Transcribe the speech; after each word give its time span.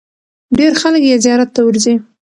ډېر 0.57 0.73
خلک 0.81 1.01
یې 1.09 1.15
زیارت 1.25 1.49
ته 1.55 1.61
ورځي. 1.65 1.95